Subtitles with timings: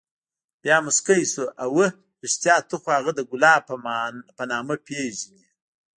[0.61, 1.87] بيا موسكى سو اوه
[2.23, 3.61] رښتيا ته خو هغه د ګلاب
[4.37, 5.43] په نامه پېژنې.